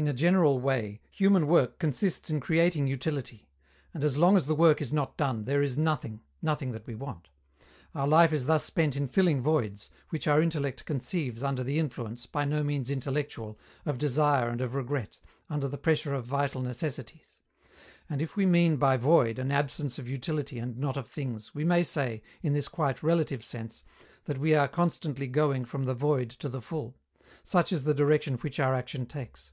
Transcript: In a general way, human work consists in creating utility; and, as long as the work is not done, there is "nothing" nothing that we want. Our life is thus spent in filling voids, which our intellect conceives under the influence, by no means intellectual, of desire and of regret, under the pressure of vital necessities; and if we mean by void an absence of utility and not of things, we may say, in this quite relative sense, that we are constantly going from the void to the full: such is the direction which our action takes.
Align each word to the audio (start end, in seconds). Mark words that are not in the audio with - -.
In 0.00 0.06
a 0.06 0.12
general 0.12 0.60
way, 0.60 1.00
human 1.10 1.48
work 1.48 1.80
consists 1.80 2.30
in 2.30 2.38
creating 2.38 2.86
utility; 2.86 3.48
and, 3.92 4.04
as 4.04 4.16
long 4.16 4.36
as 4.36 4.46
the 4.46 4.54
work 4.54 4.80
is 4.80 4.92
not 4.92 5.16
done, 5.16 5.42
there 5.44 5.60
is 5.60 5.76
"nothing" 5.76 6.20
nothing 6.40 6.70
that 6.70 6.86
we 6.86 6.94
want. 6.94 7.30
Our 7.96 8.06
life 8.06 8.32
is 8.32 8.46
thus 8.46 8.62
spent 8.62 8.94
in 8.94 9.08
filling 9.08 9.42
voids, 9.42 9.90
which 10.10 10.28
our 10.28 10.40
intellect 10.40 10.84
conceives 10.84 11.42
under 11.42 11.64
the 11.64 11.80
influence, 11.80 12.26
by 12.26 12.44
no 12.44 12.62
means 12.62 12.90
intellectual, 12.90 13.58
of 13.84 13.98
desire 13.98 14.48
and 14.48 14.60
of 14.60 14.76
regret, 14.76 15.18
under 15.50 15.66
the 15.66 15.76
pressure 15.76 16.14
of 16.14 16.24
vital 16.24 16.62
necessities; 16.62 17.40
and 18.08 18.22
if 18.22 18.36
we 18.36 18.46
mean 18.46 18.76
by 18.76 18.96
void 18.96 19.36
an 19.40 19.50
absence 19.50 19.98
of 19.98 20.08
utility 20.08 20.60
and 20.60 20.78
not 20.78 20.96
of 20.96 21.08
things, 21.08 21.56
we 21.56 21.64
may 21.64 21.82
say, 21.82 22.22
in 22.40 22.52
this 22.52 22.68
quite 22.68 23.02
relative 23.02 23.42
sense, 23.42 23.82
that 24.26 24.38
we 24.38 24.54
are 24.54 24.68
constantly 24.68 25.26
going 25.26 25.64
from 25.64 25.86
the 25.86 25.94
void 25.94 26.30
to 26.30 26.48
the 26.48 26.62
full: 26.62 26.96
such 27.42 27.72
is 27.72 27.82
the 27.82 27.94
direction 27.98 28.34
which 28.36 28.60
our 28.60 28.76
action 28.76 29.04
takes. 29.04 29.50